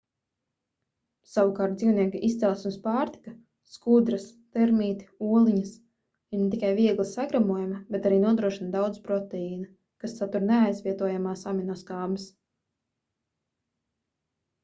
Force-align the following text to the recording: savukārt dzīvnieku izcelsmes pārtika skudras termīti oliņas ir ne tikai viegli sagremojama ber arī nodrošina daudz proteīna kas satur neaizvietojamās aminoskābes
savukārt 1.31 1.73
dzīvnieku 1.81 2.21
izcelsmes 2.27 2.77
pārtika 2.85 3.33
skudras 3.73 4.25
termīti 4.59 5.07
oliņas 5.35 5.75
ir 5.81 6.41
ne 6.45 6.49
tikai 6.55 6.71
viegli 6.81 7.05
sagremojama 7.11 7.83
ber 7.97 8.09
arī 8.11 8.19
nodrošina 8.25 8.73
daudz 8.79 8.99
proteīna 9.09 9.69
kas 10.05 10.17
satur 10.23 10.47
neaizvietojamās 10.55 11.45
aminoskābes 11.55 12.27